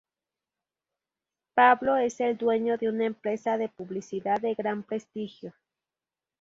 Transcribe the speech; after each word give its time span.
Pablo 1.53 1.95
es 1.95 2.19
el 2.21 2.35
dueño 2.35 2.75
de 2.79 2.89
una 2.89 3.05
empresa 3.05 3.59
de 3.59 3.69
publicidad 3.69 4.41
de 4.41 4.55
gran 4.55 4.81
prestigio. 4.81 5.53